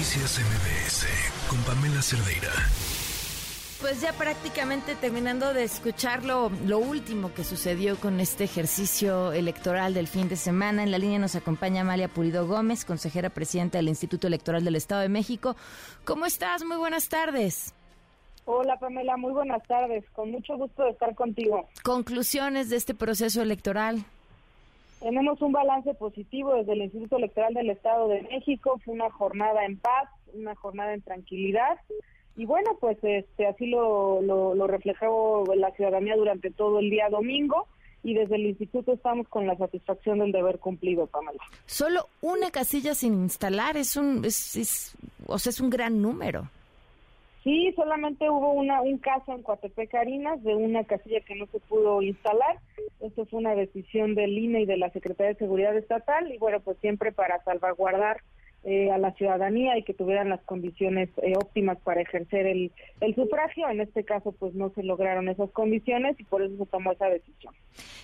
[0.00, 1.06] Noticias MBS
[1.50, 2.48] con Pamela Cerdeira.
[3.82, 9.92] Pues ya prácticamente terminando de escuchar lo, lo, último que sucedió con este ejercicio electoral
[9.92, 10.82] del fin de semana.
[10.84, 15.02] En la línea nos acompaña Amalia Pulido Gómez, consejera presidenta del Instituto Electoral del Estado
[15.02, 15.54] de México.
[16.06, 16.64] ¿Cómo estás?
[16.64, 17.74] Muy buenas tardes.
[18.46, 20.02] Hola Pamela, muy buenas tardes.
[20.14, 21.68] Con mucho gusto de estar contigo.
[21.82, 24.06] Conclusiones de este proceso electoral.
[25.00, 28.78] Tenemos un balance positivo desde el Instituto Electoral del Estado de México.
[28.84, 31.78] Fue una jornada en paz, una jornada en tranquilidad.
[32.36, 37.66] Y bueno, pues este, así lo, lo, reflejó la ciudadanía durante todo el día domingo
[38.02, 41.42] y desde el instituto estamos con la satisfacción del deber cumplido, Pamela.
[41.66, 44.94] Solo una casilla sin instalar es un, es,
[45.26, 46.48] o sea, es un gran número.
[47.42, 51.58] Sí, solamente hubo una, un caso en Coatepec Carinas de una casilla que no se
[51.60, 52.58] pudo instalar.
[53.00, 56.60] Esto fue una decisión del INE y de la Secretaría de Seguridad Estatal y bueno,
[56.60, 58.20] pues siempre para salvaguardar
[58.62, 63.14] eh, a la ciudadanía y que tuvieran las condiciones eh, óptimas para ejercer el, el
[63.14, 63.68] sufragio.
[63.70, 67.06] En este caso, pues no se lograron esas condiciones y por eso se tomó esa
[67.06, 67.54] decisión.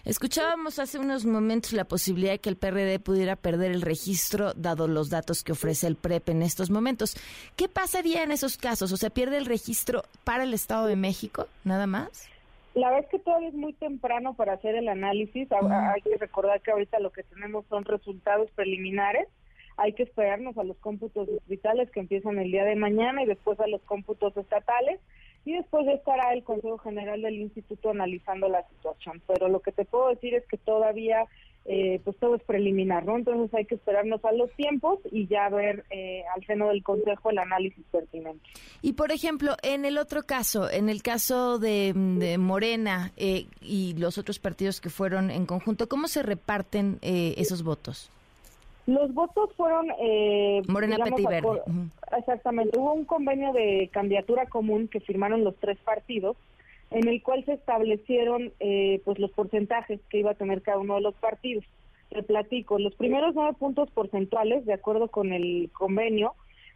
[0.07, 4.89] Escuchábamos hace unos momentos la posibilidad de que el PRD pudiera perder el registro, dado
[4.89, 7.17] los datos que ofrece el PREP en estos momentos.
[7.57, 8.91] ¿Qué pasaría en esos casos?
[8.93, 12.31] ¿O se pierde el registro para el Estado de México, nada más?
[12.75, 15.49] La verdad es que todavía es muy temprano para hacer el análisis.
[15.51, 19.29] Hay que recordar que ahorita lo que tenemos son resultados preliminares
[19.77, 23.61] hay que esperarnos a los cómputos distritales que empiezan el día de mañana y después
[23.61, 25.01] a los cómputos estatales
[25.45, 29.23] y después estará el Consejo General del Instituto analizando la situación.
[29.27, 31.27] Pero lo que te puedo decir es que todavía
[31.69, 33.17] eh, pues todo es preliminar, ¿no?
[33.17, 37.31] Entonces hay que esperarnos a los tiempos y ya ver eh, al seno del Consejo
[37.31, 38.45] el análisis pertinente.
[38.83, 41.93] Y por ejemplo, en el otro caso, en el caso de,
[42.39, 48.11] Morena eh, y los otros partidos que fueron en conjunto, ¿cómo se reparten esos votos?
[48.87, 49.89] Los votos fueron...
[50.01, 51.63] Eh, Morena Verde.
[52.17, 52.79] Exactamente.
[52.79, 56.37] Hubo un convenio de candidatura común que firmaron los tres partidos
[56.91, 60.95] en el cual se establecieron eh, pues los porcentajes que iba a tener cada uno
[60.97, 61.65] de los partidos.
[62.11, 66.35] Te platico, los primeros nueve puntos porcentuales, de acuerdo con el convenio,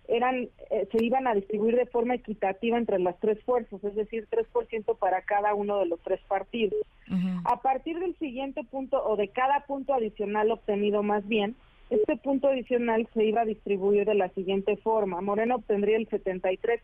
[0.08, 4.26] eran eh, se iban a distribuir de forma equitativa entre las tres fuerzas, es decir,
[4.28, 6.80] 3% para cada uno de los tres partidos.
[7.44, 11.56] A partir del siguiente punto o de cada punto adicional obtenido más bien,
[11.90, 15.20] este punto adicional se iba a distribuir de la siguiente forma.
[15.20, 16.80] Moreno obtendría el 73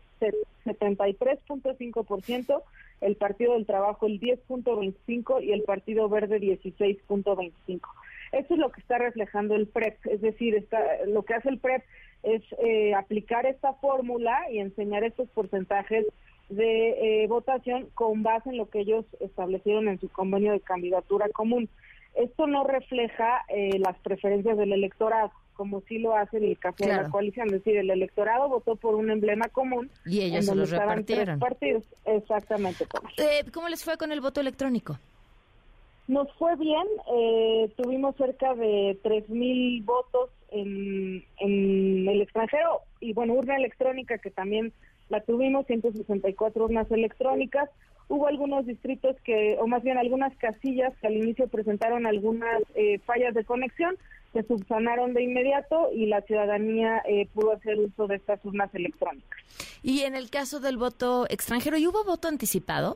[0.67, 2.61] 73.5%,
[3.01, 7.81] el Partido del Trabajo el 10.25 y el Partido Verde 16.25.
[8.33, 10.67] Esto es lo que está reflejando el PREP, es decir,
[11.07, 11.83] lo que hace el PREP
[12.23, 16.05] es eh, aplicar esta fórmula y enseñar estos porcentajes
[16.49, 21.29] de eh, votación con base en lo que ellos establecieron en su convenio de candidatura
[21.29, 21.69] común.
[22.17, 26.83] Esto no refleja eh, las preferencias del electorado, como sí lo hace en el caso
[26.83, 27.47] de la coalición.
[27.47, 29.91] Es decir, el electorado votó por un emblema común.
[30.05, 31.39] Y ellos se los repartieron.
[31.39, 31.83] partidos.
[32.05, 32.85] Exactamente.
[33.17, 34.97] Eh, ¿Cómo les fue con el voto electrónico?
[36.07, 36.87] Nos fue bien.
[37.13, 42.81] Eh, tuvimos cerca de 3.000 votos en, en el extranjero.
[42.99, 44.73] Y bueno, urna electrónica que también
[45.09, 47.69] la tuvimos, 164 urnas electrónicas
[48.07, 52.99] hubo algunos distritos que, o más bien algunas casillas que al inicio presentaron algunas eh,
[52.99, 53.95] fallas de conexión,
[54.33, 59.39] se subsanaron de inmediato y la ciudadanía eh, pudo hacer uso de estas urnas electrónicas.
[59.83, 62.95] Y en el caso del voto extranjero, ¿y hubo voto anticipado?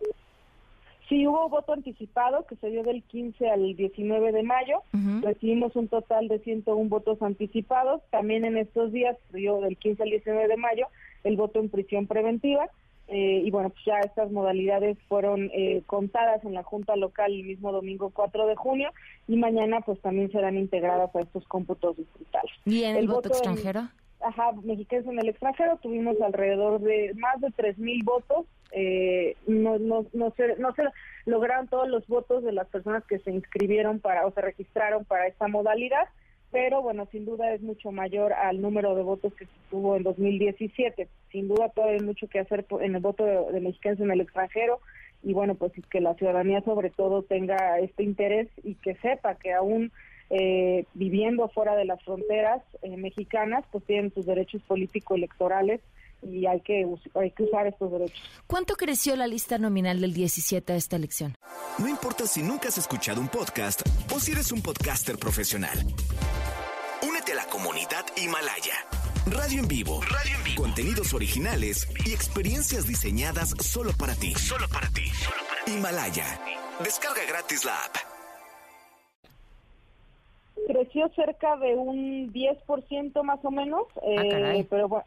[1.11, 4.81] Sí, hubo voto anticipado que se dio del 15 al 19 de mayo.
[5.21, 8.01] Recibimos un total de 101 votos anticipados.
[8.11, 10.87] También en estos días se dio del 15 al 19 de mayo
[11.25, 12.69] el voto en prisión preventiva.
[13.07, 17.43] Eh, y bueno, pues ya estas modalidades fueron eh, contadas en la Junta Local el
[17.43, 18.89] mismo domingo 4 de junio
[19.27, 22.51] y mañana pues también serán integradas a esestos cómputos distritales.
[22.65, 23.89] ¿Y en el, voto, extranjero?
[24.21, 28.45] ajá, mexicanos en el extranjero tuvimos alrededor de más de 3.000 votos.
[28.73, 30.83] Eh, no, no, no, se, no se
[31.25, 35.27] lograron todos los votos de las personas que se inscribieron para o se registraron para
[35.27, 36.07] esta modalidad
[36.51, 40.03] pero bueno, sin duda es mucho mayor al número de votos que se tuvo en
[40.03, 41.07] 2017.
[41.31, 44.79] Sin duda todavía hay mucho que hacer en el voto de, mexicanos en el extranjero
[45.23, 49.53] y bueno, pues que la ciudadanía sobre todo tenga este interés y que sepa que
[49.53, 49.91] aún
[50.29, 55.79] eh, viviendo fuera de las fronteras eh, mexicanas, pues tienen sus derechos político-electorales
[56.23, 58.21] y hay que, hay que usar estos derechos.
[58.47, 61.35] ¿Cuánto creció la lista nominal del 17 a esta elección?
[61.79, 63.81] No importa si nunca has escuchado un podcast
[64.13, 65.79] o si eres un podcaster profesional.
[67.51, 68.75] Comunidad Himalaya.
[69.25, 69.99] Radio en vivo.
[70.03, 70.63] Radio en vivo.
[70.63, 74.33] Contenidos originales y experiencias diseñadas solo para ti.
[74.35, 75.11] Solo para ti.
[75.67, 76.39] Himalaya.
[76.81, 77.95] Descarga gratis la app.
[80.65, 85.05] Creció cerca de un 10% más o menos, ah, eh, pero bueno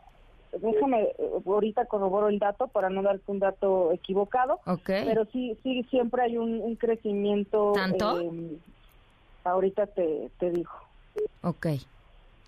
[0.60, 1.08] déjame,
[1.46, 5.04] ahorita corroboro el dato para no darte un dato equivocado, okay.
[5.04, 7.72] pero sí, sí, siempre hay un, crecimiento.
[7.74, 8.20] ¿Tanto?
[8.20, 8.56] Eh,
[9.42, 10.70] ahorita te, te digo.
[11.42, 11.66] Ok.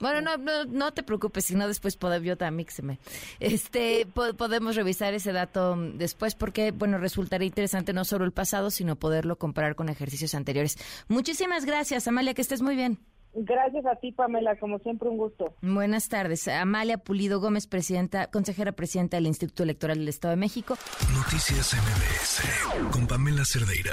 [0.01, 2.99] Bueno, no, no, no te preocupes, si no después yo también se me,
[3.41, 8.97] este, podemos revisar ese dato después porque, bueno, resultaría interesante no solo el pasado, sino
[8.97, 10.77] poderlo comparar con ejercicios anteriores.
[11.09, 12.99] Muchísimas gracias, Amalia, que estés muy bien.
[13.39, 15.55] Gracias a ti, Pamela, como siempre un gusto.
[15.61, 16.49] Buenas tardes.
[16.49, 20.79] Amalia Pulido Gómez, presidenta, consejera presidenta del Instituto Electoral del Estado de México.
[21.15, 23.93] Noticias MBS con Pamela Cerdeira.